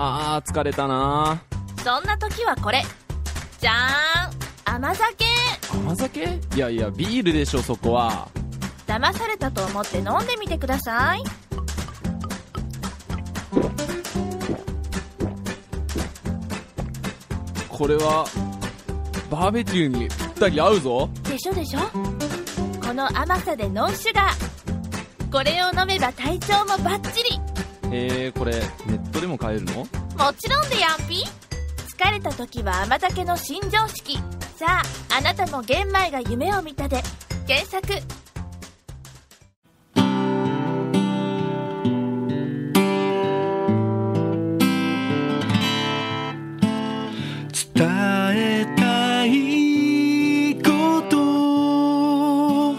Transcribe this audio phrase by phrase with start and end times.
[0.00, 1.42] あー疲れたな。
[1.82, 2.84] そんな時はこれ。
[3.58, 4.76] じゃーん。
[4.76, 5.24] 甘酒。
[5.72, 6.24] 甘酒？
[6.54, 8.28] いやいやビールでしょそこは。
[8.86, 11.22] 騙されたと思って飲んでみてください。
[17.68, 18.24] これは
[19.30, 21.10] バーベキューにぴったり合うぞ。
[21.24, 21.80] でしょでしょ。
[22.80, 27.40] この甘さでノンシュガーこれを飲めば体調もバッチリ。
[27.90, 28.52] えー、これ
[28.86, 29.86] ネットでも買えるの？
[30.18, 31.22] もちろんでやんぴ
[31.86, 34.18] 疲れた時は甘酒の新常識。
[34.56, 37.02] さああなたも玄米が夢を見たで。
[37.46, 37.86] 検索
[47.74, 47.86] 伝
[48.34, 52.74] えたいこと。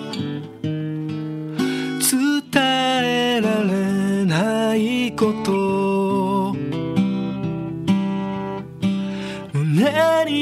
[2.51, 2.63] 伝
[3.03, 5.68] えられないこと。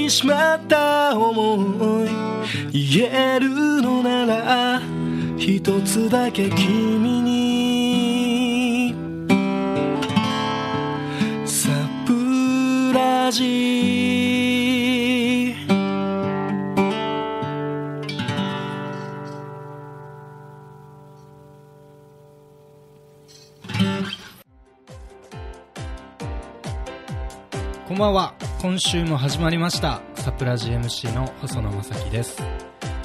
[0.07, 2.05] にしまった思
[2.71, 3.49] い言える
[3.81, 4.81] のなら
[5.37, 8.95] 一つだけ君に。
[11.45, 11.67] サ
[12.05, 15.53] プラジ
[27.89, 28.46] こんばんは。
[28.67, 30.01] 今週も始まりました。
[30.15, 32.43] サプラジ MC の細野正樹です。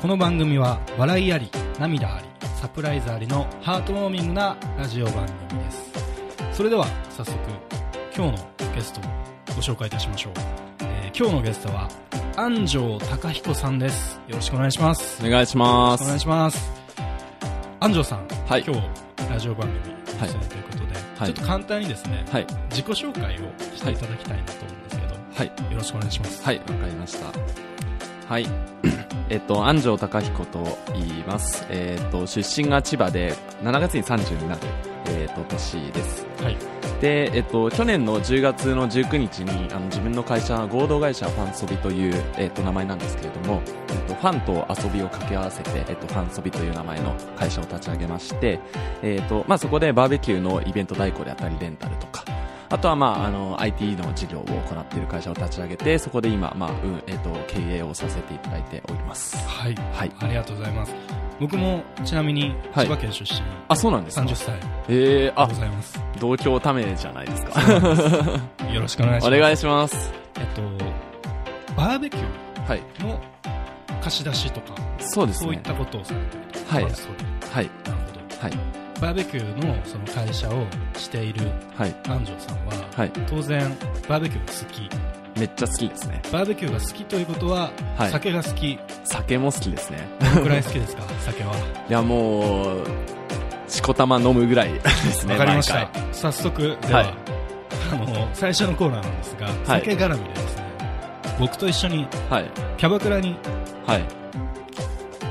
[0.03, 2.27] この番組は笑いあり涙あり
[2.61, 5.93] サプライズありのハートウォーミングなラジオ番組です。
[6.53, 7.39] それでは早速
[8.13, 9.05] 今日のゲストを
[9.55, 10.33] ご紹介いたしましょう、
[10.81, 11.89] えー今日のゲストは
[12.37, 14.21] 安城貴彦さんです。
[14.27, 15.25] よろしくお願いします。
[15.25, 16.73] お願いしまお願いすします。
[17.79, 18.65] 安城さん、はい。
[18.67, 19.79] 今日ラジオ番組
[20.19, 21.29] 出演ということで、はい。
[21.29, 22.47] ちょっと簡単にですね、はい。
[22.71, 25.02] 自己紹介をしていただきたいなと思うんです
[25.35, 25.47] はい。
[25.73, 26.43] よろしくお願いします。
[26.43, 27.27] はいわかりました。
[28.29, 28.47] はい。
[29.31, 31.67] えっと安城貴彦と言います。
[31.71, 34.61] えっと出身が千葉で7月に30になる
[35.07, 36.27] えっと年です。
[36.43, 36.57] はい。
[37.01, 48.61] で、えっと、去年の10月の19日にあの自分の会社合同会社ファンソビという、えっと、名前なんですけれども、えっと、ファンと遊びを掛け合わせて、えっと、ファンソビという名前の会社を立ち上げまして、
[49.03, 52.25] えっとまあ、そこでバーベキューのイベント代行であったりレンタルとか
[52.73, 59.37] あとは、まあ、あの IT の事業を行っている会社を立ち上げてそこで今、まあうんえっと、経営をさせていただいております。
[59.47, 59.75] はい。
[59.93, 60.13] はい。
[60.21, 60.95] ありがとうございます。
[61.39, 62.87] 僕もちなみにはい。
[62.87, 64.23] 千葉県出身、あそうなんですか。
[64.23, 64.55] 30歳。
[64.89, 64.97] えー、
[65.27, 66.01] であございます。
[66.19, 67.61] 同郷ためじゃないですか。
[68.73, 69.37] よろしくお願いします。
[69.37, 70.13] お願いします。
[70.37, 70.63] えっと、
[71.77, 72.21] バーベキュ
[72.67, 72.83] はい。
[72.99, 73.21] ーの
[74.03, 75.47] 貸し出しとか、そうですね。
[75.47, 76.75] そういったことをされていると。
[76.75, 76.85] はい。
[76.85, 76.93] はい。
[76.95, 77.03] なる
[77.51, 77.67] ほど。
[78.41, 80.65] はいバーベキューのその会社を
[80.97, 81.95] しているはい。
[82.09, 83.11] 安城さんは、はい。
[83.27, 83.77] 当然
[84.09, 84.89] バーベキューが好き。
[85.41, 86.23] めっちゃ好きですね。
[86.31, 88.11] バーベキューが好きということは、はい。
[88.13, 88.79] 酒が好き。
[89.03, 90.07] 酒も好きですね。
[90.21, 91.03] どのくらい好きですか？
[91.21, 91.53] 酒は。
[91.89, 92.85] いやもう
[93.67, 95.75] しこたま飲むぐらいですねわかりました。
[95.75, 95.89] 毎。
[96.13, 97.15] 早速、では、はい。
[97.93, 99.57] あの、最初のコーナーなんですが、はい。
[99.81, 100.63] 酒絡みでですね、
[101.41, 102.07] 僕と一緒に
[102.77, 103.37] キャバクラに
[103.85, 104.03] はい。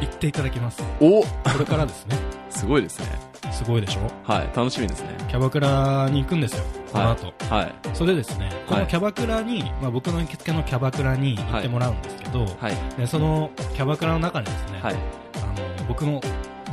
[0.01, 0.83] 行っていただきます。
[0.99, 1.25] おこ
[1.57, 2.17] れからですね。
[2.49, 3.30] すごいですね
[3.63, 4.01] すごいでしょ？
[4.23, 5.15] はい楽しみですね。
[5.29, 7.33] キャバクラに行くんですよ、この後。
[7.49, 7.75] はい。
[7.93, 12.97] それでですね、このキャバクラに、まあ僕の行きつけのキャバクラに行ってもらうんですけど、はい。
[12.97, 14.95] でそのキャバクラの中にですね、はい。
[14.95, 16.19] あの、僕の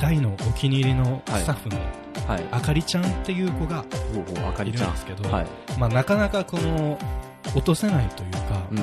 [0.01, 1.77] 大のお気に入りのスタッフの
[2.27, 2.45] はい。
[2.51, 3.83] あかりちゃんっていう子が
[4.59, 5.47] いるんですけど、はい。
[5.77, 6.97] まあなかなかこの、
[7.55, 8.39] 落とせないというか、
[8.71, 8.79] うん。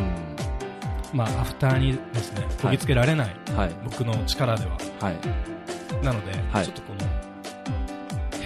[1.12, 3.71] まあアフターにですね、こぎつけられない、はい。
[3.84, 4.73] 僕の力では。
[5.00, 6.05] はい。
[6.05, 6.65] なので、はい。
[6.65, 7.00] ちょっとこの、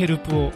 [0.00, 0.50] ヘルプを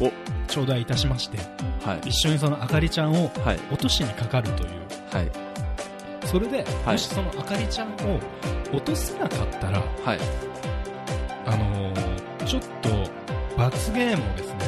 [0.00, 0.12] お。
[0.46, 1.38] 頂戴いたしまして、
[1.84, 2.08] はい。
[2.08, 3.56] 一緒にそのあかりちゃんをはい。
[3.72, 4.70] 落としにかかるという。
[5.10, 5.30] はい。
[6.24, 6.92] それで、はい。
[6.92, 8.20] もしそのあかりちゃんを
[8.72, 10.18] 落とせなかったら、はい。
[11.46, 12.16] あのー
[12.46, 12.88] ちょっと
[13.58, 14.58] 罰ゲームをですね、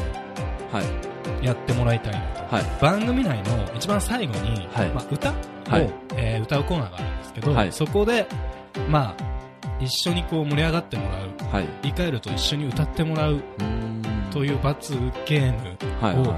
[0.72, 0.82] は
[1.40, 1.46] い。
[1.46, 2.56] やってもらいたいなと。
[2.56, 2.64] はい。
[2.80, 4.88] 番組内の一番最後に、はい。
[4.88, 5.34] まあ、歌を、
[5.68, 5.94] はい。
[6.16, 7.72] えー歌うコーナーがあるんですけど、はい。
[7.72, 8.26] そこで、
[8.88, 11.68] まあ、一緒にこう盛り上がってもらう、はい。
[11.82, 13.34] 言い換えると一緒に歌ってもらう。
[13.34, 13.97] うー
[14.38, 14.92] んという罰
[15.26, 15.52] ゲー
[16.16, 16.34] ムを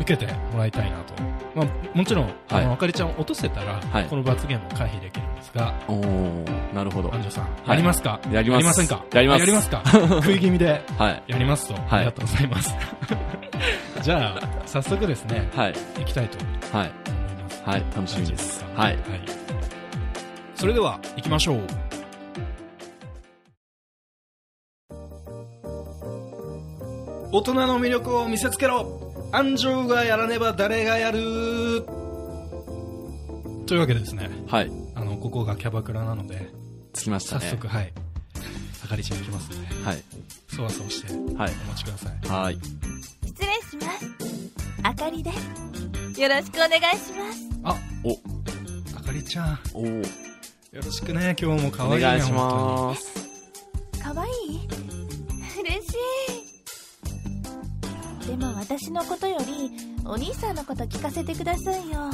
[0.00, 1.14] 受けてもらいたいなと。
[1.54, 1.66] まあ、
[1.96, 2.64] もちろん、あはい。
[2.66, 4.04] の、あかりちゃんを落とせたら、はい。
[4.06, 7.10] この罰ゲームを回避できるんですが、ーおーなるほど。
[7.12, 7.48] 安城さん、い。
[7.68, 8.20] やりますか？
[8.30, 8.60] やります。
[8.60, 9.04] やりませんか？
[9.12, 9.36] やります。
[9.36, 9.82] あやりますか？
[10.22, 11.22] 食い気味ではい。
[11.26, 11.74] やりますと。
[11.90, 12.74] ありがとうございます。
[14.02, 15.74] じゃあ、早速ですね、はい。
[15.98, 16.38] 行きたいと
[16.76, 16.90] はい。
[17.06, 17.62] 思います。
[17.64, 17.82] はい。
[17.96, 18.64] 楽しみです。
[18.76, 19.20] 大丈夫かはい。
[20.54, 21.60] それでは、行きましょう。
[27.30, 29.30] 大人の魅力を見せつけろ。
[29.32, 31.84] 安城がやらねば誰がやる。
[33.66, 34.30] というわけでですね。
[34.46, 34.70] はい。
[34.94, 36.50] あのここがキャバクラなので
[36.94, 37.44] 着きましたね。
[37.44, 37.92] 早速、はい。
[38.82, 40.02] あかりちゃん行きますのではい。
[40.48, 41.52] そわそわしておはい。
[41.52, 42.28] 待ちください。
[42.28, 42.58] はい。
[43.26, 44.06] 失礼します。
[44.82, 45.30] あかりで
[46.14, 46.20] す。
[46.20, 47.46] よろしくお願いします。
[47.64, 48.18] あお、
[48.98, 49.58] あかりちゃん。
[49.74, 49.82] お。
[49.82, 49.98] ー
[50.72, 51.36] よろしくね。
[51.38, 54.00] 今日も可お愛いね願いし本ます。
[54.02, 54.66] かわいい？
[55.60, 55.94] 嬉し
[56.34, 56.37] い
[58.28, 59.70] でも私のことより
[60.04, 62.10] お兄さんのこと聞かせてくださいよ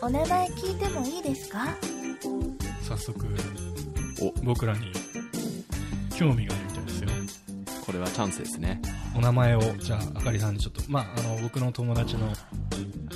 [0.00, 1.66] お名前聞いてもいいですか？
[2.82, 3.26] 早速
[4.22, 4.90] お、僕らに
[6.16, 7.08] 興味があるみたいですよ
[7.84, 8.80] これはチャンスですね。
[9.16, 12.26] お名前をじゃああかりさんにちょっとまああの僕の友達の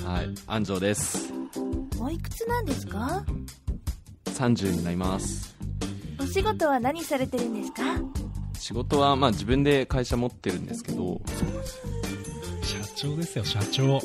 [0.05, 0.29] はい。
[0.47, 1.31] 安城です。
[1.99, 3.23] おいくつなんですか
[4.25, 5.55] ？30になります。
[6.19, 7.83] お仕事は何されてるんですか？
[8.63, 11.19] 仕事は、まあ自分で会社持ってるんですけど、
[12.61, 13.83] 社長ですよ社長。
[13.83, 14.01] もっ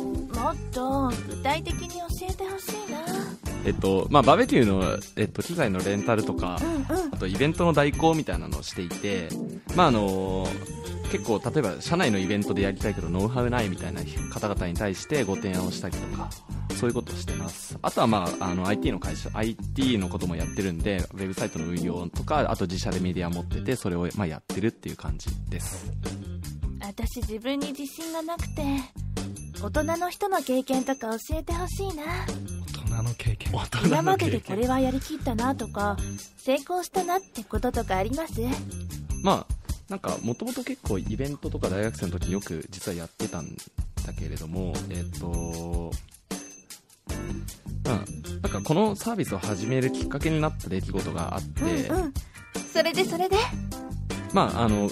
[0.73, 2.99] と具体的に教えてほしいな。
[3.65, 7.15] えっと、まあバーベキューの、えっと、機材のレンタルとか、うんうん。
[7.15, 9.29] あとイベントの代行みたいなのをしていて、
[9.77, 10.45] まああの
[11.11, 16.29] 結構例えば社内のイベントでやりたいけどノウハウないみたいな方々に対してご提案をしたりとか
[16.77, 17.77] そういうことをしてます。
[17.83, 25.91] あとはまああの IT の会社 IT のこともやってるんでウェブサイトの運用とかあと自社でメディア持っててそれをまあやってるっていう感じです。
[26.81, 28.63] 私自分に自信がなくて
[29.61, 32.05] 大人の人の経験とか教えてほしいな。
[32.85, 33.53] 大人の経験。
[33.87, 35.97] 今まででこれはやりきったなとか
[36.37, 38.41] 成功したなってこととかあります？
[39.23, 39.58] まあ
[39.89, 43.49] なんかもともと結構イベントとか大学生の時によく実はやってたん
[44.07, 45.91] だけれどもえっ、と
[47.85, 48.05] まあ
[48.43, 52.15] なんかこのサービスを始めるきっかけになった出来事があって、うんうん。
[52.71, 53.37] それでそれで？
[54.33, 54.91] まああの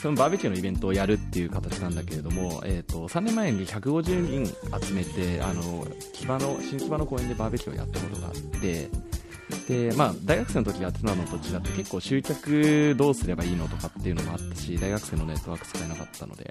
[0.00, 4.46] そのバーベキューのイベントをやるっていう形なんだけれども、えー、と3年前に150人
[4.86, 8.88] 集めてあの木場の新木場の公園でバーベキューをやったことがあって
[9.68, 16.50] で、まあ、大学生の時やってたのと違って結構集客どうすればいいのとかっていうのもあったし大学生のネットワーク使えなかったので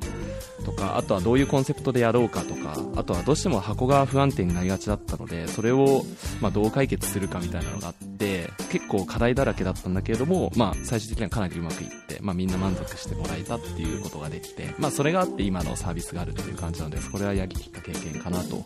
[0.65, 6.03] とかあとはどういうコンセプトでやろうかとかあとはどうしても箱が不安定になりがちだったのでそれを、
[6.41, 18.65] まあ、どう解決するかみたいなのがあって結構課題だらけだったんだけれども、まあ、最終的にはかなりうまくいって、まあ、みんな満足してもらえたっていうことができて、まあ、それがあって今のサービスがあるっていう感じなのでこれはやりきった経験かなと。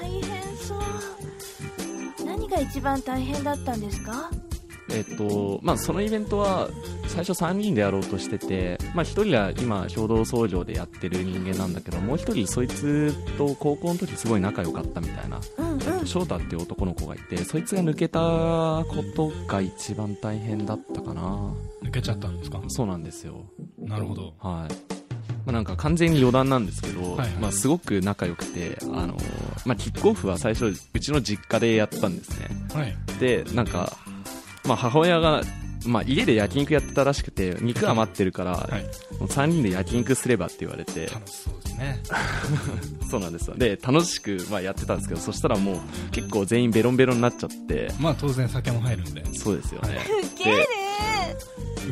[0.00, 1.89] 大変そう。
[2.60, 4.30] 一番大変だったんですか？
[4.92, 6.68] えっとまあ、そのイベントは
[7.06, 16.06] 最初3人でやろうとしてて、まあ、1人は今共同創業でやってる人間なんだけどもう1人そいつと高校の時すごい仲良かったみたいなうんうん。
[16.06, 18.84] 翔太っていう男の子がいてそいつが抜けたこ
[19.14, 21.54] とが一番大変だったかな。
[21.84, 22.60] 抜けちゃったんですか？
[22.66, 23.44] そうなんですよ。
[23.78, 24.34] なるほど。
[24.40, 24.99] はい
[25.50, 27.30] まあ、なんか完全に余談なんですけど、はいはい。
[27.40, 29.16] まあ、すごく仲良くて、あの
[29.66, 32.48] まあ、キックオフは最初うちの実家でやったんですね。
[32.72, 32.96] はい。
[33.18, 33.96] でなんか、
[34.64, 35.42] まあ、母親が、
[35.84, 38.82] まあ、家で焼肉やってたらしくて肉余ってるから、はい。
[39.18, 41.06] もう3人で焼肉すればって言われて。
[41.06, 42.00] 楽しそうですね。
[43.10, 43.56] そうなんですよ。
[43.56, 45.80] で楽しく、まあ、やってたんですけどそしたらもう
[46.12, 47.92] 結構全員ベロンベロンになっちゃって。
[47.98, 49.24] まあ当然酒も入るんで。
[49.34, 50.66] そうですよね、ウケる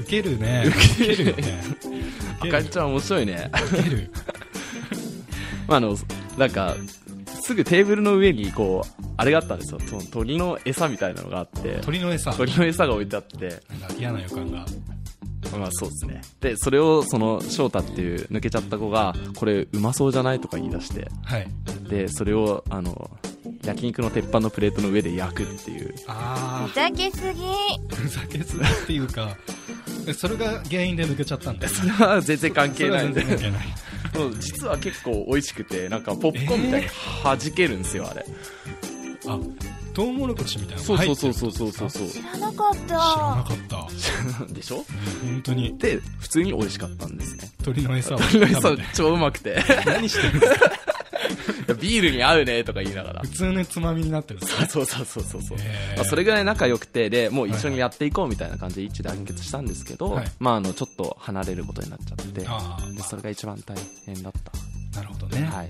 [0.01, 0.65] ウケるね。
[0.67, 1.63] ウケるよね。
[2.41, 3.51] あかりちゃん面白いね。
[3.73, 4.11] ウケる。
[5.67, 5.97] まああの
[6.37, 6.77] なんか
[7.43, 9.81] すぐテーブルの上にこうあれがあったんですよ。
[9.81, 11.79] その鳥の餌みたいなのがあって。
[11.83, 12.33] 鳥の餌。
[12.33, 13.63] 鳥の餌が置いてあって。
[13.81, 14.67] なんか嫌な予感が。
[15.59, 16.21] まあそうですね。
[16.41, 21.09] でそれをその翔太っていう抜けちゃった子がこれうまそうじゃないとか言い出して。
[21.25, 21.49] はい。
[21.89, 23.11] でそれをあの
[23.65, 25.95] 焼肉の鉄板のプレートの上で焼くっていう。
[26.07, 27.45] あふざけすぎ。
[27.91, 29.37] あふざけすぎっていうか
[30.07, 33.23] えそれが原因で抜けちゃったんですそれは全然関係ないんで。
[33.23, 33.67] 関係ない。
[34.17, 36.89] もう実は結構美味しくてなんかポップコーンみたいに
[37.23, 38.25] 弾けるんですよあれ。
[39.27, 39.39] あ
[39.99, 41.41] トウモロコシみたいなのそうが入そうってる。
[41.41, 44.55] そうそうそうそう知らなかっ知らなたかった。
[44.55, 44.81] でしょう
[45.27, 45.77] ん本当に。
[45.77, 47.51] で普通に美味しかったんですね。
[47.65, 49.61] 鳥の餌を 鳥の餌超うまくて。
[49.87, 51.75] 何してるんですか？
[51.81, 53.23] ビールに合うねとか言いながら。
[53.23, 55.97] 普通のつまみになってるそうそうそうそうそう、へー。
[55.97, 60.31] まあ、それぐらい仲良くてでもう一緒にやっていこうみたいな感じで一致団結したんですけど、はい。
[60.39, 63.77] まああのちょっと離れることになっちゃってあでそれが一番大
[64.07, 64.33] 変だっ
[64.93, 65.69] あなるほどね、たはい、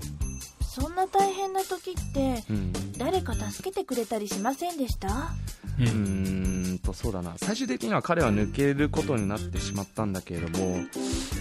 [0.69, 5.07] そんな大変な時ってうん、誰か助けてくれたりしませんでした？
[5.07, 7.33] ううーんとそうだな。
[7.37, 10.77] 最終的には彼は抜けることになってしまったんだけれども、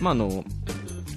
[0.01, 0.45] まあ、あの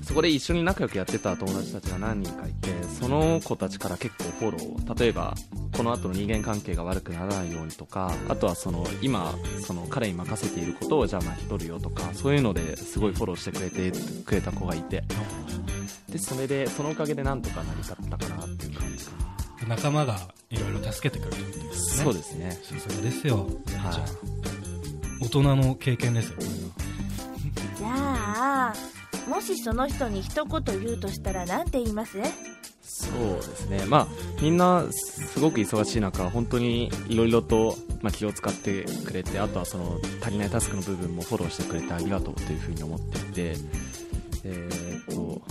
[0.04, 5.34] そこで一緒に仲良くやってた友達たちが何人かいてその子たちから結構フォロー例えば
[5.78, 9.34] この後の人間関係が悪くならないようにとかあとはその今
[9.66, 13.92] その彼に任せていることをじゃあ巻き取るよとかそういうのですごいフォローしてくれて
[14.26, 15.04] くれた子がいて
[16.12, 19.12] でそれでそのおかげでなんとか成り立ったかなっていう感じか
[19.68, 19.76] な。
[19.76, 22.04] 仲間がいろいろ助けてくれるってことですね。
[22.04, 22.52] そうですね。
[22.52, 23.48] さすがですよ、はい。
[23.68, 24.06] じゃあ
[25.22, 26.36] 大人の経験ですよ。
[26.38, 26.54] これが
[27.78, 28.74] じゃあ
[29.30, 32.18] もしその人に一言言うとしたら何て言います？
[32.84, 33.86] そうですね。
[33.86, 34.08] まあ
[34.42, 43.56] みんなすごく忙しい中本当にいろいろと、まあ、気を使ってくれてあとはその足りないタスクの部分もフォローしてくれてありがとうというふうに思っていて
[44.44, 44.81] えーっ
[45.22, 45.42] と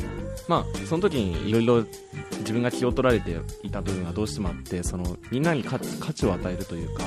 [0.49, 1.85] まあその時にいろいろ
[2.39, 7.05] 自分が気を取られていた部分はどうしてもあってそのみんなに価価値を与えるというか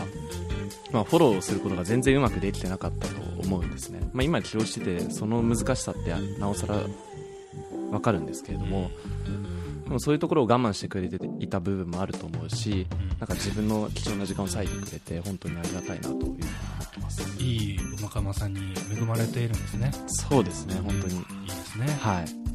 [0.91, 6.75] まあ、フォローすることが全然うまくできてなかったと思うんですね、まあ、今起用しててその難しさってなおさら
[7.89, 8.91] わかるんですけれども
[9.85, 12.87] でもそういうところを我慢してくれていた部分もあると思うし
[13.19, 16.39] なんか自分の貴重な時間を割いてくれて本当にありがたいなというふうに思
[16.83, 17.43] ってます。
[17.43, 19.91] いいお仲間さんに恵まれているんですね。
[20.07, 21.15] そうですね本当に。
[21.15, 21.87] いいですね。
[21.99, 22.52] はい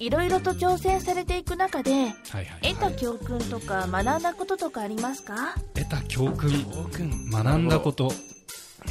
[0.00, 5.54] いろいろと挑戦されていく中ではいはい得た教訓とか学んだこととかありますか？
[5.74, 6.50] 得た教訓？
[6.64, 7.30] 教訓。
[7.30, 8.10] 学んだこと。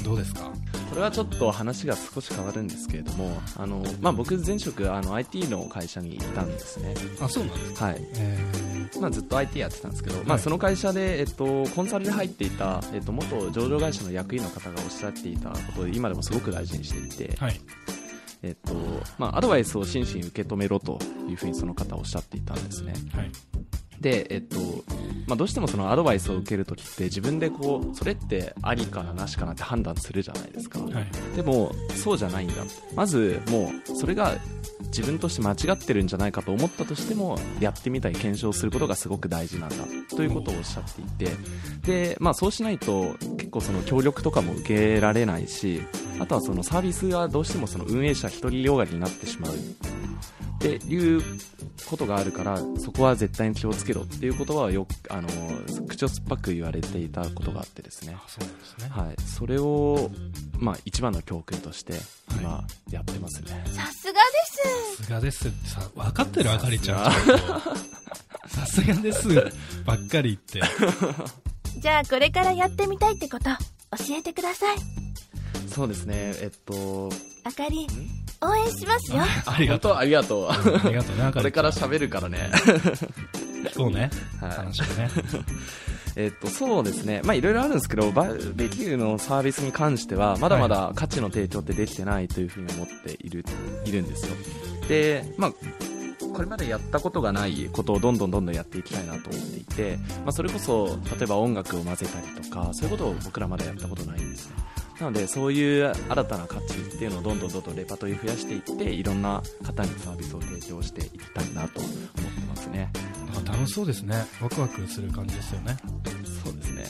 [0.03, 0.51] どうですか？
[0.91, 6.93] これはちょっと話が少し変わるんですけれどもあの、まあ、僕前職あの IT の会社にいたんですね。
[7.19, 7.85] あそうなんですか？
[7.85, 8.07] はい。
[8.15, 8.37] え
[8.99, 17.59] まあ、ずっと IT やってたんですけど、まあ、はいその会社で、えっと、コンサルで入っていた、えっと、元上場会社の役員の方がおっしゃっていたことを今でもすごく大事にしていて、ーはい
[18.41, 18.73] えっと
[19.17, 22.93] まあ、アドバイスを真摯に受け止めろというふうにその方はおっしゃっていたんですね。
[23.13, 23.31] はい。
[24.01, 24.57] で、えっと
[25.27, 31.35] まあ、どうしてもそのアドバイスを受けるときって自分でこうそれってありかななしかなって判断するじゃないですか、はい。
[31.35, 32.55] でもそうじゃないんだ。
[32.95, 34.37] まずもうそれが
[34.87, 39.75] 自分として間違ってるんじゃないかと思ったとしてもやってみたり検証することがすごく大事なんだ。
[40.15, 41.35] ということをおっしゃっていて。
[41.85, 45.81] で、まあ、そうしないと結構その協力とかも受けられないし
[46.19, 49.51] あとはそのサービスがどうしてもその運営者一人両替になってしまう
[50.59, 51.23] っていう
[51.89, 55.29] ことがあるからそこは絶対に気をつけろっていう言葉はよくあの
[55.87, 58.17] 口を酸っぱく言われていたことがあってですね。
[58.17, 58.89] あそうなんですね。
[58.89, 60.11] はい、それを、
[60.59, 61.93] まあ、一番の教訓として
[62.39, 62.61] 今
[62.91, 64.97] やってますね、さすがです。
[64.97, 65.47] さすがです。
[65.47, 66.51] ってさ分かってる？
[66.51, 67.11] あかりちゃん。
[68.49, 69.29] さすがです。
[69.85, 70.69] ばっかり言って。
[71.79, 73.45] じゃあこれからやってみたいってこと
[74.05, 74.77] 教えてください。
[75.73, 76.33] そうですね。
[76.41, 77.09] えっと
[77.45, 77.87] あかり
[78.41, 79.23] 応援しますよ。
[79.45, 79.95] ありがとう。
[79.95, 80.49] ありがとう。
[80.49, 80.55] あ
[80.85, 82.49] りがとうねこれから喋るからね。
[83.73, 84.09] 聞こうね。
[84.39, 84.51] はい。
[84.51, 85.09] 話をね。
[86.15, 87.21] えっとそうですね。
[87.23, 93.45] まあいろいろあるんですけどバーベキューのサービスに関してはまだまだ価値の提供ってできてないというふうに思っている
[93.85, 94.35] いるんですよ。
[94.87, 95.53] でまあ
[96.33, 104.55] これまでやったことがないことをどんどんどんどんやっていきたいなと思っていて、まあ、それこそ例えば音楽を混ぜたりとかそういうことを僕らまだやったことないんですね
[104.99, 112.91] なのでそういう新たな価値っていうのをどんどんどんどんレパートリー増やしていっていろんな方にサービスを提供していきたいなと思ってますね。
[113.45, 114.25] 楽しそうですね。
[114.41, 115.77] ワクワクする感じですよね。
[116.43, 116.83] そうですね。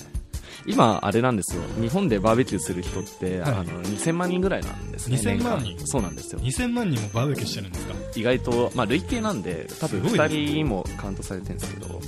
[0.65, 1.61] 今あれなんですよ。
[1.79, 3.51] 日本でバーベキューする人って、はい。
[3.51, 5.17] あの2000万人ぐらいなんですね。
[5.17, 5.79] 2000万人？
[5.85, 6.41] そうなんですよ。
[6.41, 7.93] 2000万人もバーベキューしてるんですか？
[8.15, 11.99] 意外と、まあ、累計なんで多分すごいですね2人もカウントされてるんですけど、ま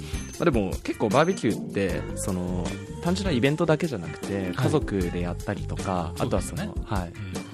[0.42, 2.66] あ、でも結構バーベキューってその
[3.04, 7.14] 単純なイベントだけじゃなくて家族でやったりとか、あとはそのそうですはい、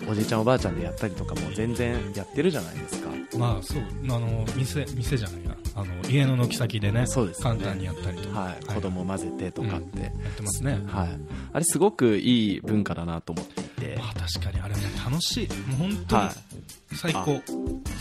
[0.09, 3.09] おじいちゃんおばあちゃんでやったりとかも全然やってるじゃないですか。
[3.09, 3.83] うんまあそう。
[4.05, 7.43] あの店店じゃないやあの家の軒先でねそうですね。
[7.43, 11.09] 簡単にやったりとか、はい、子供混ぜてとかって、やってますね、はい、
[11.53, 15.47] あれすごくいい文化だなと思っていて、まあ確かにあれも楽しい。
[15.69, 16.33] もう本当にはい
[16.95, 17.41] 最高、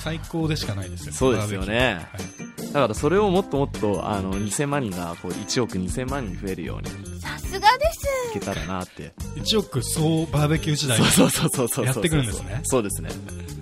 [0.03, 1.13] 最高でしかないですよ。
[1.13, 2.07] そうですよね。
[2.13, 2.25] バーベ
[2.57, 2.73] キュー。
[2.73, 8.07] だからそれをもっともっとあの2000万人がこう1億2000万人増えるようにいさすがです。
[8.33, 9.03] けたらなって。
[9.05, 12.61] はい、1億総バーベキュー時代そうそうそうそうそうやってくるんですね。
[12.65, 13.11] そうですね。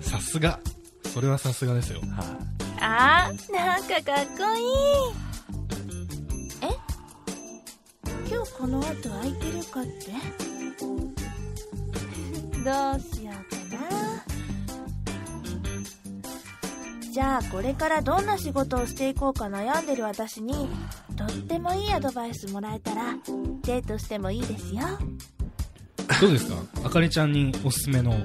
[0.01, 0.59] さすが。
[1.13, 2.01] それはさすがですよ。
[2.01, 2.09] はい。
[2.81, 4.65] あーなんかかっこいい。
[6.61, 6.67] え？
[8.29, 10.11] 今日この後空いてるかって？
[12.65, 12.99] どう
[17.15, 20.67] じゃあこれからどんな仕事をしていこうか悩んでる私に
[21.15, 23.03] とってもいいアドバイスもらえたら
[23.63, 24.81] デートしてもいいですよ。
[26.19, 26.57] どうですか？
[26.83, 28.17] あかりちゃんにおすすめの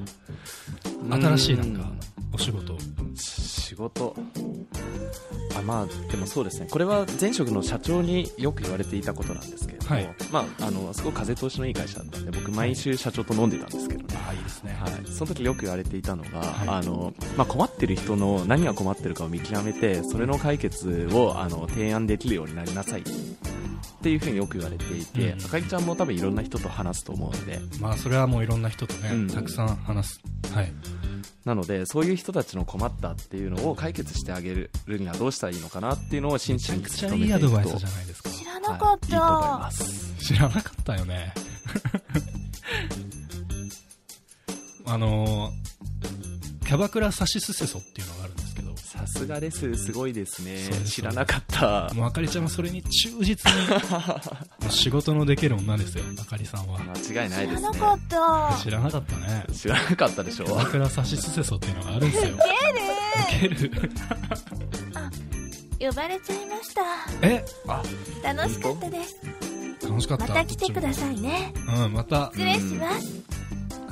[1.09, 1.89] 新しいなんか
[2.33, 2.77] お仕事。
[3.15, 4.17] 仕事？
[5.57, 6.67] あまあでもそうですね。
[6.69, 10.15] これは前職の社長によく言われていたことなんですけれども、はい。
[10.33, 14.10] まああのすごく風通しのいい会社だったんで僕毎週社長と飲んでたんですけど
[14.61, 14.76] すね。
[14.79, 16.69] はい、その時よく言われていたのが、はい。
[16.69, 23.00] あのまあ、困ってる人の何が困ってるかを見極めてそれの解決をあの提案できるようになりなさい。
[23.00, 25.45] っていうふうによく言われていて、うん。
[25.45, 27.59] あかりちゃんも多分いろんな人と話すと思うので。
[27.81, 29.26] まあそれはもういろんな人とね、うん。
[29.29, 30.21] たくさん話す。
[30.55, 30.73] はい。
[31.45, 41.35] なのでそういう人たちの困ったっていうのを解決してあげるにはどうしたらいいのかなっていうのを真摯にめちゃくちゃ努めていいいアドバイスじゃないですか知らなかっはい、いい知らなかったよね
[44.91, 45.71] あのー
[46.67, 48.77] キャバクラサシスセソっていうのがあるんですけど。
[48.77, 49.75] さすがです。
[49.75, 50.69] すごいですね。
[50.85, 51.93] 知らなかった。
[51.95, 53.59] もうあかりちゃんはそれに忠実に
[54.71, 56.05] 仕事のできる女ですよ。
[56.21, 56.79] あかりさんは。
[56.79, 57.71] 間違いないですね。
[57.73, 58.57] 知らなかった。
[58.63, 59.47] 知らなかったね。
[59.53, 60.45] 知らなかったでしょ。
[60.45, 62.37] キャバクラサシスセソっていうのがあるんですよ。
[63.41, 63.71] ゲウケる。
[63.71, 63.91] ル
[65.89, 66.83] 呼ばれちゃいました。
[67.23, 67.45] え？
[68.23, 69.17] 楽しかったです。
[69.89, 70.27] 楽しかった。
[70.29, 71.53] また来てくださいね。
[71.57, 72.31] いうんまた。
[72.33, 73.09] 失礼します。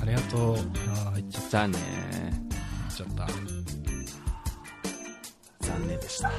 [0.01, 0.59] ありがとう
[1.49, 1.79] じゃあね
[2.95, 3.27] ちゃった
[5.67, 6.33] 残念でした。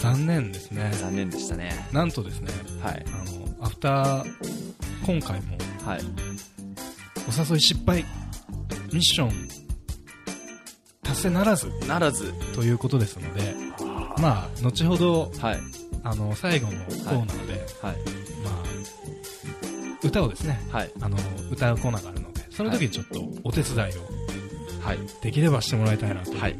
[0.00, 0.90] 残念ですね。
[0.94, 1.70] 残念でしたね。
[1.92, 2.50] なんとですね。
[2.82, 3.04] はい。
[3.06, 4.24] あのアフター
[5.06, 5.56] 今回も。
[5.84, 6.00] はい。
[7.28, 8.04] お誘い失敗
[8.92, 9.48] ミッション。
[11.02, 11.68] 達成ならず。
[11.86, 12.32] ならず。
[12.54, 13.54] ということですので。
[14.20, 15.60] まあ後ほどはい。
[16.02, 17.96] あの最後のコーナーで、はい。
[18.42, 18.64] まあ
[20.02, 20.60] 歌をですね。
[20.70, 20.90] はい。
[21.00, 21.16] あの
[21.50, 24.23] 歌うコーナーがあるのでその時にちょっとお手伝いを
[24.84, 24.98] はい。
[25.22, 26.58] できればしてもらいたいなといはい。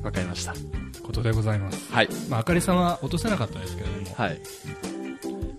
[0.00, 0.54] うわかりました。
[1.02, 2.08] ことでございます、はい。
[2.28, 4.40] まあ、あかりさんは落とせなかったですけれども、はい。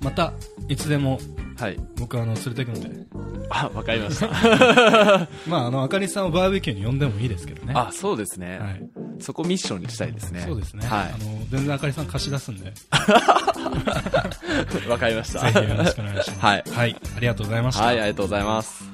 [0.01, 0.33] また
[0.67, 1.19] いつでも
[1.57, 1.79] はい。
[1.97, 3.05] 僕はあの連れてくので。
[3.49, 4.27] あわかりました。
[5.45, 7.73] まああのあかりさんをバーベキューに呼んでもいいですけどね。
[7.75, 8.81] あそうですね、はい。
[9.19, 10.45] そこミッションにしたいですね。
[10.47, 11.13] そうですね、はい。
[11.13, 12.65] あの全然あかりさん貸し出すんで。
[12.65, 12.73] ぜ
[14.87, 15.51] わかりました。
[15.51, 16.39] ひよろしくお願いします。
[16.39, 16.63] はい。
[16.71, 18.88] はい、ありがとうございました、はいありがとうございます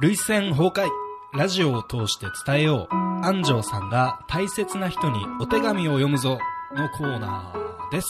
[0.00, 0.88] 涙腺崩壊。
[1.34, 2.94] ラジオを通して伝えよう。
[3.22, 6.38] 安城さんが大切な人にお手紙を読むぞ
[6.74, 8.08] のコーナーです。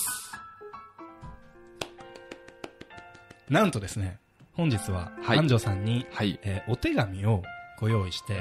[3.49, 4.21] なんとですね
[4.53, 5.39] 本日ははい。
[5.39, 6.39] 安城さんに、はい。
[6.43, 7.43] えーお手紙を
[7.81, 8.41] ご用意して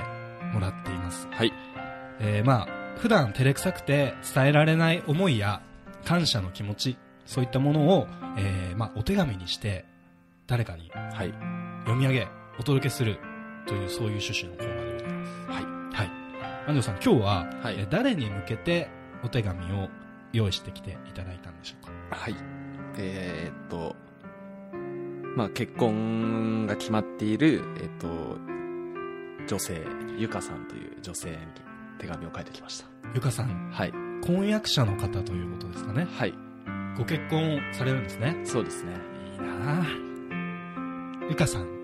[0.54, 1.28] もらっています。
[1.32, 1.52] はい。
[2.20, 5.62] えーまあ普段照れくさくて伝えられない思いや
[6.06, 8.08] 感謝の気持ちそういったものを、
[8.38, 9.86] えーまあ、お手紙にして
[10.46, 11.34] 誰かにはい。
[11.86, 12.28] 読み上げ
[12.60, 13.20] お届けする
[13.70, 16.12] というそういう趣旨のコーナーでございますはいはい
[16.68, 18.90] 安藤さん今日は、はいえー誰に向けて
[19.24, 19.90] お手紙を
[20.34, 22.16] 用意してきていただいたんでしょうか？
[22.16, 22.36] はい。
[22.98, 23.96] えーっと、
[25.36, 28.38] まあ、結婚が決まっている、えっと、
[29.48, 29.82] 女性、
[30.18, 31.38] ゆかさんという女性に
[31.98, 32.86] 手紙を書いてきました。
[33.14, 33.94] ゆかさんはい。
[34.26, 36.08] 婚約者の方ということですかね？
[36.10, 36.34] はい。
[36.98, 38.38] ご結婚されるんですね？
[38.46, 38.94] そうですね。
[39.34, 39.86] いいなあ
[41.30, 41.79] ゆかさん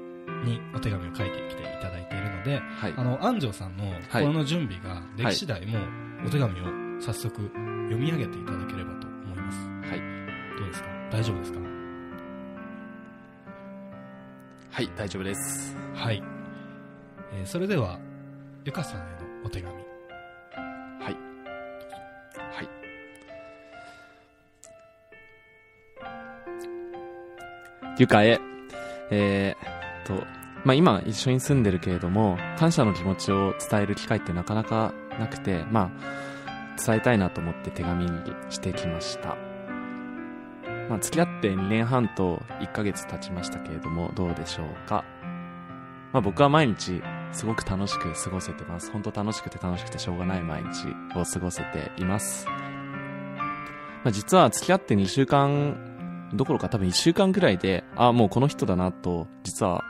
[0.46, 3.04] にお手紙を書いてきていただいているのではいあ。
[3.04, 5.82] の安城さんの心の準備ができ次第もう
[6.28, 6.66] お手紙を
[7.02, 9.58] 早速読み上げていただければと思います
[9.90, 10.00] はい。
[10.58, 10.90] どうですか？
[11.12, 11.60] 大丈夫ですか？
[14.72, 15.76] はい、大丈夫です。
[15.94, 16.22] はい、
[17.34, 17.98] えーそれでは
[18.66, 19.08] ゆかさんへの
[19.46, 19.84] お手紙はい。
[21.06, 22.70] はい。
[27.98, 28.40] ゆかへ、
[29.12, 30.26] えー、と、
[30.66, 38.12] まあ、今一緒に住んでるけれども、感謝の気持ちを伝える機会ってなかなかなくて、まあ、伝えたいなと思って手紙に
[38.50, 39.38] してきました。
[40.90, 45.06] まあ、付き合って2年半と1ヶ月経ちましたけれども、どうでしょうか。
[46.12, 47.02] まあ、僕は毎日
[47.32, 48.92] すごく楽しく過ごせてます。
[48.92, 52.48] 本当楽しくて楽しくてしょうがない毎日を過ごせています。
[54.04, 59.84] まあ、実は付き合って2週間どころか多分1週間くらいで、あもうこの人だなと、実は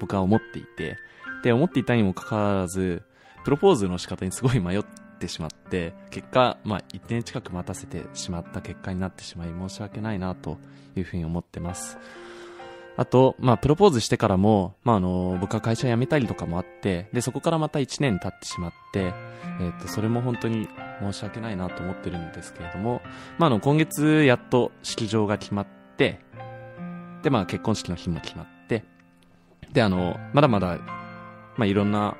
[0.00, 0.98] 僕は思っていて、
[1.42, 3.02] で、思っていたにもかかわらず、
[3.44, 4.84] プロポーズの仕方にすごい迷っ
[5.18, 10.58] てしまって、結果、まあ、1年近く待たせてしまった結果になってしまい申し訳ないなと
[10.96, 11.98] いうふうに思ってます。
[12.96, 19.14] あと、まあ、プロポーズしてからも、まあ、あの、僕は会社辞めたりとかもあって、で、そこからまた1年経ってしまって、
[19.60, 20.68] えっ、と、それも本当に
[21.00, 23.00] 申し訳ないなと思ってるんですけれども、
[23.38, 26.20] まあ、あの、今月やっと式場が決まって、
[27.22, 28.59] で、まあ、結婚式の日も決まって、
[29.72, 30.78] で、あの、まだまだ、
[31.56, 32.16] まあ、いろんな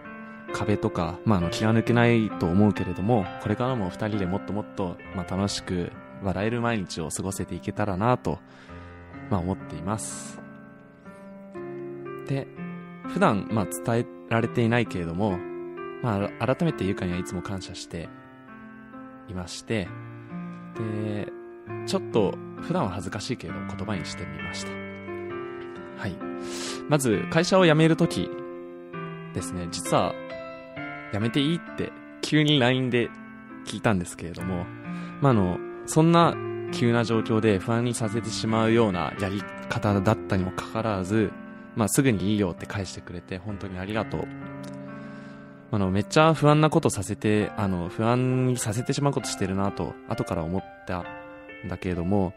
[0.53, 8.39] 壁とか、まあ、あの、気が抜けないと思うけれども、これからも二人でもっともっと、まあ、楽しく笑える毎日を過ごせていけたらなと、
[9.31, 10.41] まあ、思っています。
[12.27, 12.47] で、
[13.09, 15.39] 普段、まあ、伝えられていないけれども、
[16.03, 18.09] まあ、改めてゆかにはいつも感謝して
[19.29, 19.89] いまして、
[20.77, 21.33] で、
[21.87, 24.90] ちょっと普段は恥ずかしいけれど言葉にしてみました。
[26.01, 26.17] はい。
[26.89, 28.31] まず、会社を辞めるとき
[29.35, 30.15] ですね、実は、
[31.13, 33.11] 辞めていいって急に LINE で
[33.67, 34.65] 聞いたんですけれども、
[35.21, 36.35] まあ、あの、そんな
[36.73, 41.33] 急な状況で不安にさせてしまうようなやり方だったにもかかわらず、
[41.77, 44.25] まあ、すぐにいいよって返してくれて、本当にありがとう。
[45.73, 51.05] あの、めっちゃ不安なことさせて、あの、不安にさせてしまうことしてるなと、後から思った
[51.65, 52.33] んだけれども、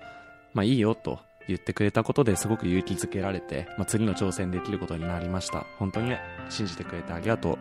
[0.53, 5.65] まあいいよと言ってくれたことですごく勇気づけられて、まあ次の挑戦できることになりました。
[5.77, 6.15] 本当に
[6.49, 7.57] 信じてくれてありがとう。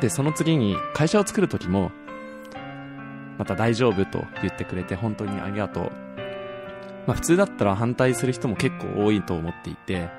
[0.00, 1.90] で、その次に会社を作る時も、
[3.38, 5.92] また大丈夫と言ってくれて本当にありがとう。
[7.06, 10.10] まあ普通だったら反対する人も結構多いと思っていて、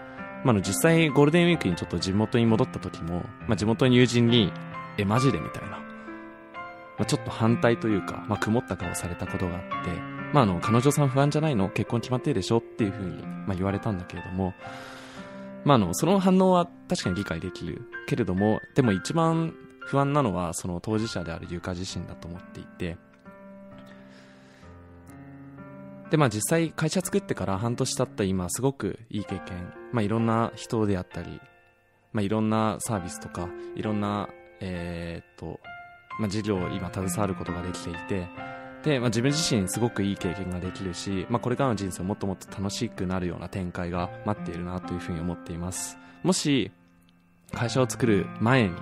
[0.43, 4.54] まあ、の実際ゴールデンウィークにちょっと地元に戻った時も、まあ、地元の友人に、
[4.97, 5.69] え、マジでみたいな。
[5.69, 5.80] ま
[6.99, 11.70] あ、ちょっと反対というか、まあ、曇った顔されたことがあって、まあ、あの、彼女さん不安じゃないの？
[11.70, 12.60] 結婚決まってるでしょ？
[12.60, 14.54] っていうふうに、まあ、言われたんだけれども、
[15.65, 22.98] まあ、あの、その反応は確かに理解できるけれども、でも一番不安なのは、その当事者であるゆか自身だと思っていて、
[26.12, 31.42] で、まあ実際会社作ってから半年経った今、すごくいい経験、まあいろんな人であったり、
[32.13, 35.60] まあいろんなサービスとか、いろんな、えー、っと、
[36.20, 38.28] まあ事業を今携わることができていて、
[38.84, 45.98] で、まあ自分自身すごくいい経験ができるし、まあこれからの人生をもっともっと楽しくなるような展開が待っているなというふうに思っています。
[46.24, 46.72] もし、
[47.52, 48.76] 会社を作る前に、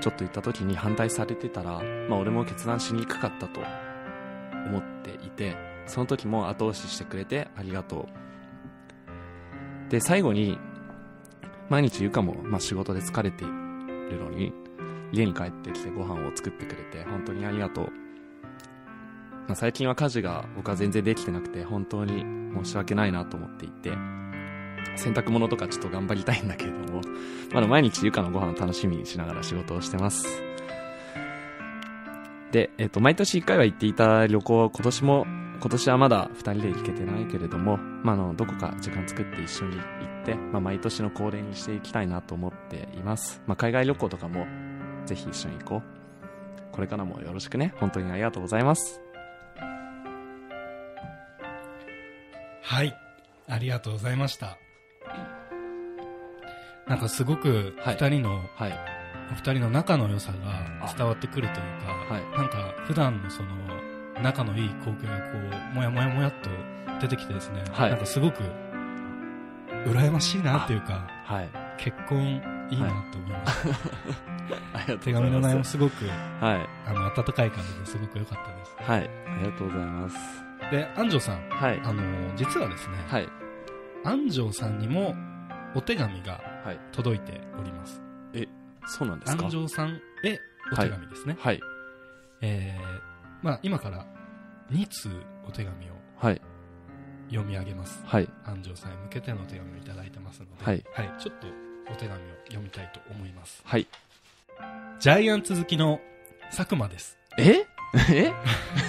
[0.00, 3.60] ちょっと言った時に反対されてたら、まあ俺も決断しにくかったと
[4.66, 8.08] 思っていて、その時も後押ししてくれてありがと
[9.88, 9.90] う。
[9.90, 10.58] で、最後に、
[11.68, 14.52] 毎日ゆかも、まあ、仕事で疲れているのに、
[15.12, 18.07] 家に帰ってきてご飯を作ってくれて、本当にありがとう。
[19.48, 22.22] まあ、最近は家事が僕は全然できてなくて、本当に
[22.62, 23.90] 申し訳ないなと思っていて、
[24.96, 27.00] 洗濯物とかちょっと頑張りたいんだけれども、
[27.52, 30.42] まだ毎日ゆかのご飯を楽しみにしながら仕事をしてます。
[32.52, 35.26] で、えっ、と、毎年1回は行っていた旅行、今年も
[35.60, 39.82] 今年はまだ2人で行けてないけれども、まあ、あの、どこか時間作って一緒に行
[40.22, 43.42] って、まあ、毎年の恒例にしていきたいなと思っています。
[43.46, 44.46] まあ、海外旅行とかも、
[45.06, 45.82] ぜひ一緒に行こう。
[46.72, 47.74] これからもよろしくね。
[47.78, 49.07] 本当にありがとうございます。
[52.68, 52.94] はい。
[53.48, 54.58] ありがとうございました。
[56.86, 58.78] なんかすごくはい二人の、はい。
[59.30, 63.48] お二人の仲の良さが伝わってくるというか、はいなんか普段のその
[64.22, 65.38] 仲のいい光景がこ
[65.72, 66.50] う、もやもやもやっと
[67.00, 68.42] 出てきてですね、はいなんかすごく
[69.86, 71.48] 羨ましいなっていうか、はい。
[71.78, 72.22] 結婚
[72.70, 74.98] いいなと思いました。
[75.00, 76.68] 手紙の内容もすごく、はい。
[76.86, 78.90] あの、温かい感じですごく良かったです。
[78.90, 79.10] はい。
[79.26, 80.47] ありがとうございます。
[80.70, 81.80] で、安城さん、はい。
[81.84, 82.02] あの、
[82.36, 83.28] 実はですね、はい。
[84.04, 85.14] 安城さんにも
[85.74, 86.78] お手紙がはい。
[86.92, 88.02] 届いております。
[88.90, 89.44] そうなんですか？
[89.44, 90.38] 安城さんへ
[90.72, 91.36] お手紙ですね。
[91.38, 91.60] はい。
[92.40, 93.00] えー、
[93.42, 94.06] まあ今から
[94.70, 95.10] 2通
[95.46, 96.40] お手紙をはい。
[97.28, 98.02] 読み上げます。
[98.06, 98.28] はい。
[98.46, 100.82] 安城さんへ向けてのお手紙をいただいてますので、はい。
[101.18, 101.46] ちょっと
[101.92, 103.60] お手紙を読みたいと思います。
[103.64, 103.86] はい。
[105.00, 106.00] ジャイアンツ好きの
[106.50, 107.18] 佐久間です。
[107.38, 107.66] え？
[108.10, 108.32] え？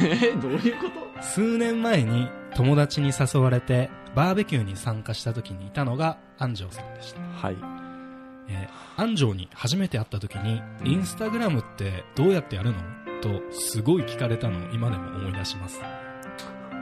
[0.04, 0.32] え？
[0.42, 1.09] どういうこと？
[1.22, 7.22] 数年前に友達に誘われてバーベキューに参加した時にいたのが安城さんでした。
[7.22, 7.58] はい。
[8.50, 12.78] えー安城に初めて会った時に、インスタグラムってどうやってやるの？
[13.22, 15.80] とすごい聞かれたのを今でも思い出します。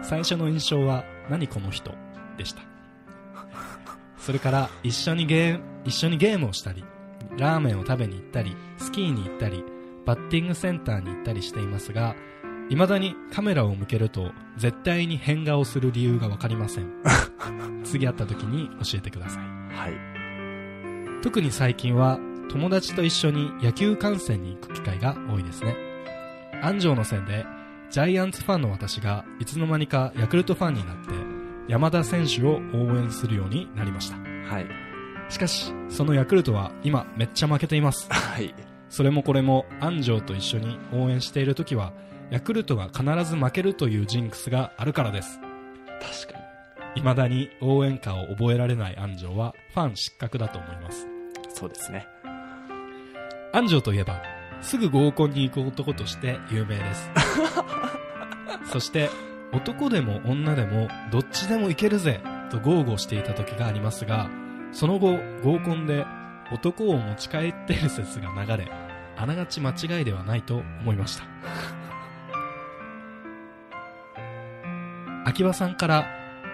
[0.02, 1.94] 最初の印象は、何この人？
[2.36, 2.64] でした。
[4.18, 6.84] それから一緒にゲーム、一緒にゲームをしたり、
[7.38, 9.64] ラーメンを食べに行ったり、スキーに行ったり、
[10.04, 12.16] バッティングセンターに行ったりしていますが、
[12.70, 16.92] 未だにカメラを向けると絶対に変顔する理由がわかりません。
[17.84, 19.44] 次会った時に教えてください。
[19.74, 21.22] はい。
[21.22, 25.76] 特に最近は友達と一緒に野球観戦に行く機会が多いですね。
[26.62, 27.46] 安城の線で
[27.90, 31.14] ジャイアンツファンの私がいつの間にかヤクルトファンになって
[31.68, 34.18] 山田選手を応援するようになりました。
[34.18, 34.68] はい。
[35.30, 38.08] しかし、そのヤクルトは今めっちゃ負けています。
[38.12, 38.54] はい。
[38.90, 41.92] それもこれも安城と一緒に応援している時は
[42.30, 45.40] ヤクルトが必ず負けるというジンクスがあるからです。
[46.02, 46.40] 確か
[46.96, 51.06] 未だに応援歌を覚えられない安城はファン失格だと思います。
[51.06, 51.12] に。
[51.54, 52.08] そうですね。
[53.54, 54.22] 安城といえば、
[54.62, 57.12] すぐ合コンに行く男として有名です。
[58.72, 59.10] そして、
[59.54, 64.30] 男でも女でもどっちでもいけるぜと豪語していた時がありますが、
[64.72, 66.06] その後合コンで
[66.52, 68.72] 男を持ち帰っている説が流れ、
[69.16, 71.24] あながち間違いではないと思いました。
[75.28, 76.08] 秋葉さんから、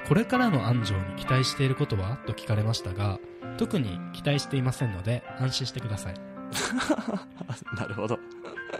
[0.08, 2.18] これからの安城に期待していることは？
[2.26, 3.20] と聞かれましたが、
[3.58, 6.16] 特に期待していませんので安心してください。
[7.78, 8.18] なるほど。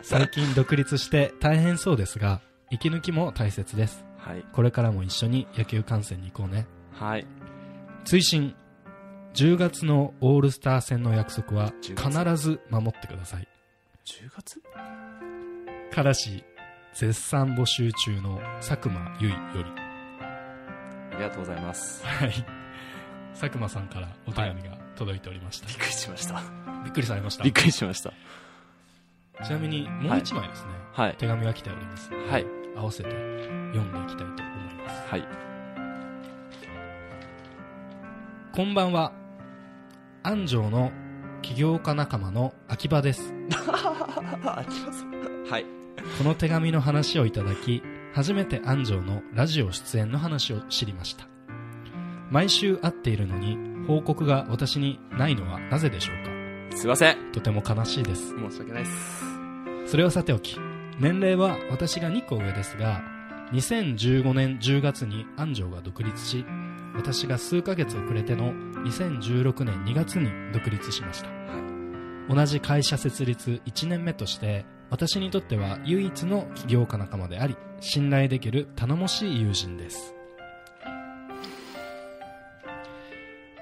[0.02, 4.04] 最近独立して大変そうですが、息抜きも大切です。
[4.18, 4.44] はい。
[4.52, 6.66] これからも一緒に野球観戦に行こうね。
[6.92, 7.28] はい。
[8.04, 8.56] 追伸
[9.36, 13.48] 10月のオールスター戦の約束は10必月ず守ってください
[14.06, 14.62] 10月？
[15.92, 16.44] からし
[16.94, 19.83] 絶賛募集中の佐久間由衣より
[21.14, 22.06] ありがとうございます。
[22.06, 22.64] はい
[23.34, 26.42] 佐久間さんからお手紙が届いておりました、びっくりしました。
[26.84, 28.14] びっくりされましたびっくりしました。
[29.44, 31.16] ちなみにもう一枚ですね、はい。
[31.18, 32.46] 手紙が来ておりますはい。
[32.76, 35.28] 合わせて読んでいきたいと思いますはい。
[38.54, 39.12] こんばんは
[40.22, 40.92] 安城の
[41.42, 43.34] 起業家仲間の秋葉です
[44.46, 45.06] あります。
[45.50, 45.66] はい。
[46.18, 47.82] この手紙の話をいただき
[48.14, 51.28] 初めて安城のラジオ出演の話を知りました。
[52.30, 56.78] 毎週会っているのに報告が私にないのはなぜでしょうか？
[56.78, 57.32] すいません。
[57.32, 58.30] とても悲しいです。
[58.30, 59.24] 申し訳ないです。
[59.88, 60.60] それはさておき
[61.00, 63.02] 年齢は私が2個上ですが
[63.52, 66.46] 2015年10月に安城が独立し
[66.96, 71.30] 私が数ヶ月遅れての2016年2月に独立しました。
[72.30, 80.14] 同じ会社設立1年目として私にとっては唯一の起業家仲間であり信頼できる頼もしい友人です。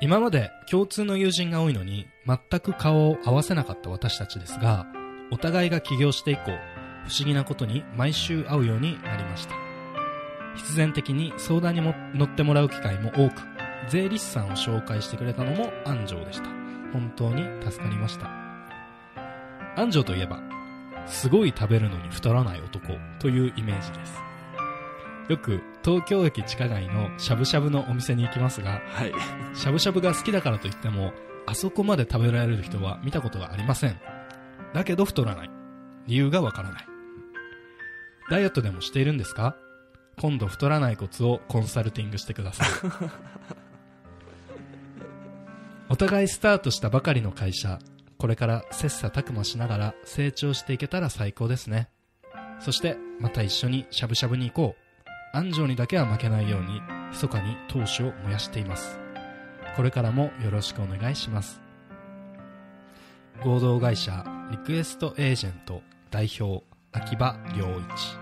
[0.02, 4.88] 今まで共通の友人が多いのに全く顔を合わせなかった私たちですが
[5.30, 6.42] お互いが起業して以降
[7.08, 9.54] 不思議なことに毎週会うようになりました。
[10.56, 13.42] 必然的に相談にも乗ってもらう機会も多く
[13.90, 16.50] 税理士さんを紹介してくれたのも安城でした。
[16.92, 18.30] 本当に助かりました。
[19.78, 20.40] 安城といえば
[21.08, 24.14] すごい食べるのに太らない男というイメージです
[25.30, 29.14] よく東京駅地下街のしゃぶしゃぶのお店に行きますがはい。
[29.56, 31.14] しゃぶしゃぶが好きだからといっても、
[31.46, 34.00] あそこまで食べられる人は見たことがありません。
[34.74, 35.50] だけど太らない。
[36.08, 36.86] 理由がわからない。
[38.30, 39.56] ダイエットでもしているんですか？
[40.20, 42.68] 今度太らないコツをコンサルティングしてください。
[45.90, 47.80] お互いスタートしたばかりの会社、
[48.22, 51.90] これから切磋琢磨しながら成長していけたら最高ですね。
[52.60, 54.76] そして、また一緒にしゃぶしゃぶに行こ
[55.34, 55.36] う。
[55.36, 59.00] 安城にだけは負けないように、密かに闘志を燃やしています。
[59.76, 61.60] これからもよろしくお願いします。
[63.44, 65.82] 合同会社リクエストエージェント
[66.12, 68.20] 代表秋葉良一。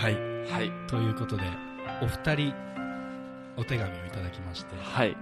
[0.00, 0.14] はい。
[0.50, 0.88] はい。
[0.88, 1.44] ということで、
[2.02, 2.54] お二人
[3.56, 5.16] お手紙をいただきまして、はい。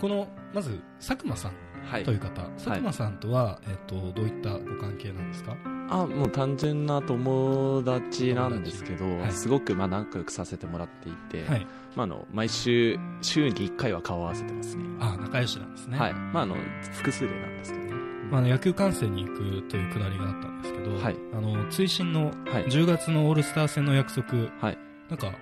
[0.00, 1.52] この、まず、佐久間さん
[1.90, 2.12] はいと。
[2.12, 5.56] いう方、佐久間さんとは、えっと、どういったご関係なんですか？
[5.90, 11.66] あ、もう単純な友達なんですけど、はいすごくまあ仲良くさせてもらっていて、はい。
[11.96, 14.84] まああの、毎週、週に1回は顔を合わせてますね。
[15.00, 15.98] あ、仲良しなんですね。
[15.98, 16.14] はい。
[16.14, 16.56] まああの、
[16.92, 17.90] 複数でなんですけどね。
[18.30, 22.66] まあ、野球観戦に行くというくだりがあったんですけど、はいあの、追伸のはい。
[22.66, 24.28] 10月のオールスター戦の約束、
[24.60, 25.32] はいなんか、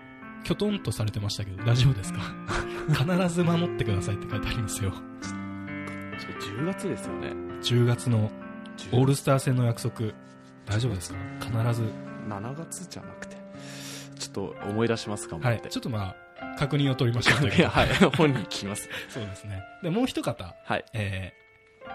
[0.45, 2.21] きょとんとされてましたけど、大丈夫ですか？
[2.89, 4.93] 必ず守ってくださいって書いてありますよ。
[6.41, 7.29] 10月ですよね。
[7.63, 8.31] 10月の
[8.93, 10.13] オールルスター戦の約束、
[10.67, 11.19] 大丈夫ですか？
[11.41, 11.83] 必ず。
[12.29, 13.37] 7月じゃなくて、
[14.19, 15.63] ちょっと思い出しますかもはい。
[15.69, 17.89] ちょっとまあ、確認を取りましょうという はい。
[18.17, 18.89] 本人聞きます。
[19.09, 19.63] そうですね。
[19.83, 20.85] で、もう一方、はい。
[20.93, 21.33] え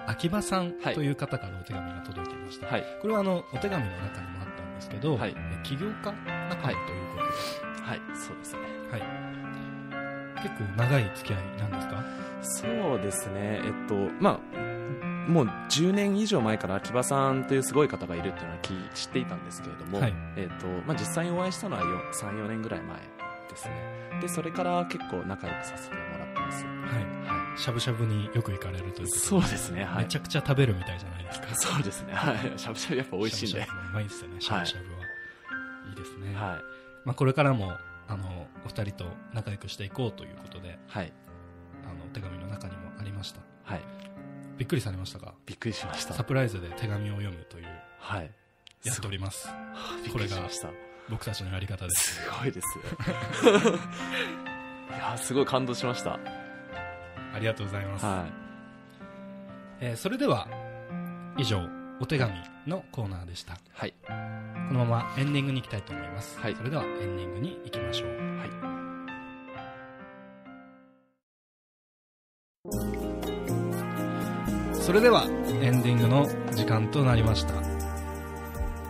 [0.07, 2.67] ー、秋葉さんはいという方からお手紙が届いていました。
[2.67, 2.83] はい。
[3.01, 6.15] これはあの、お手紙の中にもあったんですけど、はいえ起業家仲間という
[6.49, 7.72] ことはい。
[8.15, 8.59] そうですね。
[8.91, 10.43] で、はい。
[10.43, 12.03] 結構長い付き合いなんですか？
[12.41, 13.61] そうですね。
[13.63, 18.59] えっと、まあ、もう10年以上前から秋葉さんというすごい方がいるっていうのは
[18.93, 23.03] 知っていたんですけれども、はいえっと、まあ実際にお会いしたのはよ3、4年ぐらい前で
[23.55, 24.19] すね。
[24.21, 26.65] で、それから結構仲良くさせてもらってます。
[26.65, 26.73] はい。
[27.53, 29.09] はしゃぶしゃぶによく行かれるというい。
[29.09, 29.85] ことそうですね。
[29.85, 30.17] はいめち。
[30.17, 31.55] ゃくちゃ食べるみたいじゃないですか？
[31.55, 32.13] そうですね。
[32.13, 32.59] はい。
[32.59, 33.59] しゃぶしゃぶやっぱ美味しいんで。
[33.61, 34.99] うまいですよね、しゃぶしゃぶは。
[35.89, 36.35] い、いですね。
[36.35, 36.59] は
[37.05, 37.73] まあこれからも、
[38.07, 40.71] あの、お二人と仲良くしていこうということで、い。
[40.87, 41.13] はい。
[41.85, 43.41] あの、お手紙の中にもありました。
[43.63, 43.81] はい。
[44.57, 45.33] びっくりされましたか？
[45.45, 46.23] びっくりしましたサ。
[46.23, 47.65] プライズで手紙を読むという、
[47.99, 48.31] はい。
[48.83, 49.47] やっております。
[50.03, 50.69] びっくこれがりしました。
[51.09, 52.21] 僕たちのやり方です。
[52.21, 52.67] すごいです。
[54.89, 56.19] いや、すごい感動しました。
[57.33, 58.05] ありがとうございます。
[58.05, 58.25] は
[59.79, 60.47] えーそれでは、
[61.37, 61.67] 以上、
[62.03, 62.33] お手紙
[62.67, 63.53] のコーナーでした。
[63.53, 63.57] い。
[63.71, 63.93] はい。
[64.67, 66.37] このままエンディングに行きたいと思います。
[66.37, 68.09] はいそれではエンディングに行きましょう。
[68.09, 68.45] は
[74.73, 74.73] い。
[74.81, 75.23] それでは
[75.61, 77.53] エンディングの時間となりました。
[77.55, 77.63] はい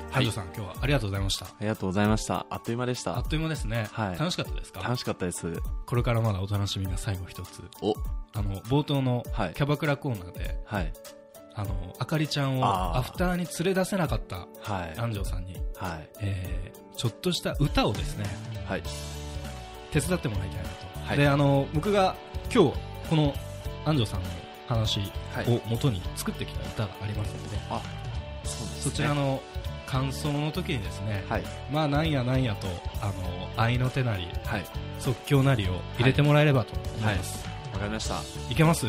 [0.10, 1.45] ハジョさん、今日はありがとうございました。
[1.45, 2.47] ありがとうございました。
[2.49, 3.28] あっという間でしたあっ。
[3.28, 3.89] という間ですね。
[3.91, 4.82] はい楽しかったですか？
[4.82, 5.54] 楽しかったです。
[5.86, 7.62] これからまだお楽しみが最後一つ。
[7.84, 7.93] お、
[8.34, 10.91] あの、冒頭のはいキャバクラコーナーで、はい。
[11.55, 14.99] あの、あかりちゃんをアフターに連れ出せなかったはい。
[14.99, 16.09] 安城さんに、はい。
[16.21, 18.25] えー、ちょっとした歌をですね、
[18.67, 18.83] はい。
[19.91, 21.07] 手伝ってもらいたいなと。
[21.07, 21.17] はい。
[21.17, 22.15] で、あの、僕が
[22.53, 22.77] 今日
[23.09, 23.33] この
[23.85, 24.27] 安城さんの
[24.67, 24.99] 話
[25.33, 25.55] はい。
[25.55, 27.57] を元に作ってきた歌がありますので、
[28.43, 28.91] そうですね。
[28.91, 29.41] そちらの
[29.85, 31.43] 感想の時にですね、はい。
[31.71, 32.67] まあなんやなんやと
[33.01, 33.13] あの
[33.61, 34.65] 愛の手なりはい。
[34.99, 38.21] 即興なりを入れてもらえればと思います、わかりました。
[38.49, 38.87] い、けます？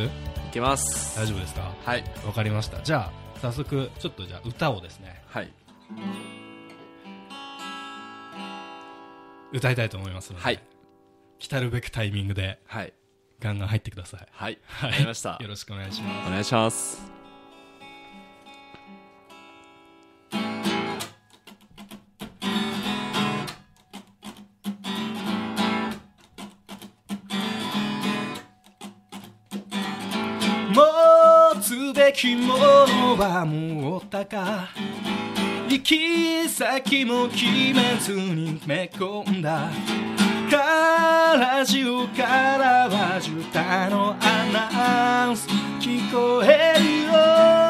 [0.54, 1.18] いけます。
[1.18, 1.74] 大丈夫ですか？
[1.84, 2.04] はい。
[2.24, 2.80] わかりました。
[2.80, 5.20] じゃあ早速ちょっとじゃあ歌をですね。
[5.26, 5.52] はい。
[9.50, 10.62] 歌いたいと思いますので、はい。
[11.40, 12.92] 来たるべくタイミングではい。
[13.40, 14.28] ガンガン入ってください。
[14.30, 14.58] はい。
[14.64, 14.90] はい。
[14.90, 15.38] わかりました。
[15.40, 16.28] よろしくお願いします。
[16.28, 17.23] お願いします
[32.14, 32.54] きも
[33.16, 34.68] はもうったか。
[35.68, 39.68] 行き先も決めずにめ込んだ。
[40.52, 45.48] ラジオからは渋滞のアナウンス
[45.80, 47.63] 聞こえるよ。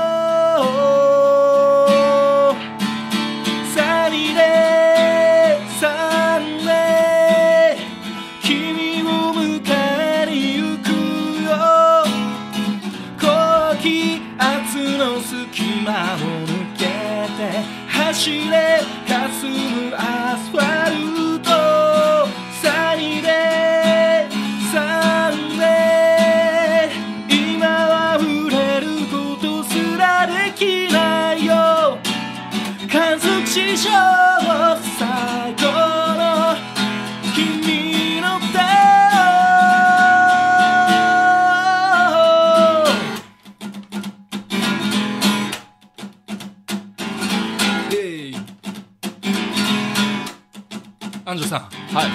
[51.34, 51.60] 安城さん。
[51.94, 52.10] はい。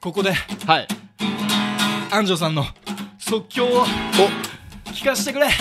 [0.00, 0.32] ここで。
[0.32, 0.88] はい。
[2.10, 2.64] 安城さんの
[3.18, 3.84] 即興を
[4.86, 5.48] 聞かせてくれ。
[5.48, 5.54] へい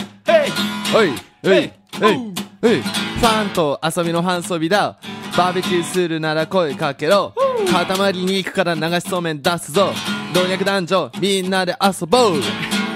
[0.96, 1.10] おい
[1.44, 1.72] おいえい
[2.02, 4.98] おいファンと遊びのファン遊びだ。
[5.38, 7.34] バーベキューするなら声かけろ。
[7.70, 9.92] 塊に行くから流しそうめん出すぞ。
[10.34, 12.42] 老若男女みんなで遊ぼう。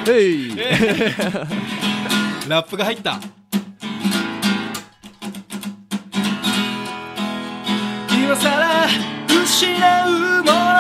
[0.10, 0.56] へい
[2.47, 3.19] ラップが入った。
[8.10, 8.70] 今さら
[9.62, 9.67] 失
[10.39, 10.70] うもの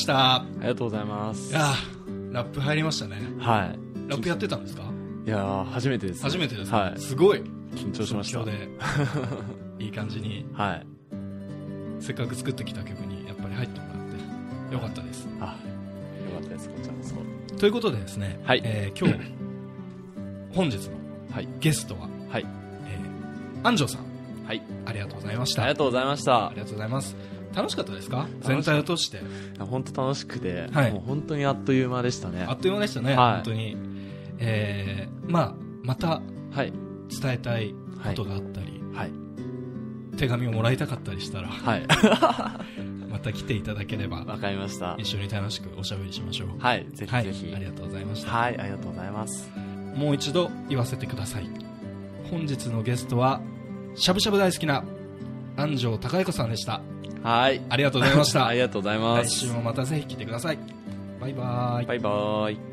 [0.00, 0.36] した。
[0.36, 1.50] ありがとうございます。
[1.50, 3.16] いやーラップ入りましたね。
[3.38, 3.72] は
[4.08, 4.82] ラップやってたんですか？
[4.82, 6.22] いいやー初めてです。
[6.22, 6.98] 初めてですか、はい。
[7.00, 7.42] すごい。
[7.74, 8.44] 緊張しました。
[8.44, 8.68] で。
[9.78, 10.44] いい感じに。
[10.54, 10.86] はい。
[12.00, 14.74] せっかく作ってきた曲にやっぱり入ってもらって。
[14.74, 15.28] よかったです。
[15.40, 15.50] あよ
[16.40, 16.68] かったです。
[16.68, 17.56] こちらこそ。
[17.56, 18.62] ということでですね、はい。
[18.64, 19.30] えー今日
[20.54, 20.92] 本日の
[21.32, 21.48] はい。
[21.60, 22.46] ゲストは、はい。
[22.88, 24.02] えー安城さん。
[24.46, 24.62] はい。
[24.86, 25.62] ありがとうございました。
[25.62, 26.46] ありがとうございました。
[26.48, 27.14] ありがとうございます
[27.54, 28.26] 楽しかったですか？
[28.42, 28.48] た。
[28.48, 29.20] 全体を通して。
[29.58, 30.92] 本当楽しくて、はい。
[30.92, 32.44] もう本当にあっという間でしたね。
[32.48, 33.34] あっという間でしたね、はい。
[33.36, 33.76] 本当に。
[34.38, 36.20] えー、まあまた
[36.52, 36.72] はい。
[37.20, 39.10] 伝えたいことがあったり、はい。
[40.16, 41.86] 手紙をもらいたかったりしたらはい。
[43.10, 44.94] また来ていただければわかりました。
[44.98, 46.48] 一緒に楽しくおしゃべりしましょう。
[46.58, 49.50] はいぜひはいぜひありがとうございました、はいありがとうございます。
[49.96, 51.48] もう一度言わせてください。
[52.30, 53.40] 本日のゲストは
[53.96, 54.84] しゃぶしゃぶ大好きな
[55.56, 56.80] 安城孝彦さんでした
[57.22, 57.60] はい。
[57.68, 58.46] ありがとうございました。
[58.48, 59.46] ありがとうございます。
[59.46, 60.58] 来週もまたぜひ来てください。
[61.20, 61.86] バイバイ。
[61.86, 62.69] バイバイ